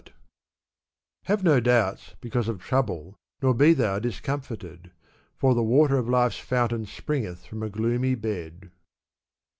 Have 1.25 1.43
no 1.43 1.59
doubts 1.59 2.15
because 2.21 2.47
of 2.47 2.59
trouble 2.59 3.19
nor 3.43 3.53
be 3.53 3.71
thou 3.75 3.99
dis 3.99 4.19
comfited; 4.19 4.89
For 5.37 5.53
the 5.53 5.61
water 5.61 5.99
of 5.99 6.09
life's 6.09 6.39
fountain^ 6.41 6.87
springeth 6.87 7.45
from 7.45 7.61
a 7.61 7.69
gloomy 7.69 8.15
bed. 8.15 8.71